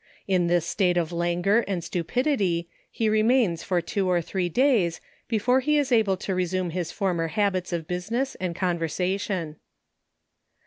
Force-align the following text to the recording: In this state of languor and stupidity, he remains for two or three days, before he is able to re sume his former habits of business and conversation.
In 0.27 0.47
this 0.47 0.65
state 0.65 0.97
of 0.97 1.11
languor 1.11 1.63
and 1.67 1.83
stupidity, 1.83 2.67
he 2.89 3.07
remains 3.07 3.61
for 3.61 3.81
two 3.81 4.09
or 4.09 4.19
three 4.19 4.49
days, 4.49 4.99
before 5.27 5.59
he 5.59 5.77
is 5.77 5.91
able 5.91 6.17
to 6.17 6.33
re 6.33 6.47
sume 6.47 6.71
his 6.71 6.91
former 6.91 7.27
habits 7.27 7.71
of 7.71 7.87
business 7.87 8.33
and 8.33 8.55
conversation. 8.55 9.57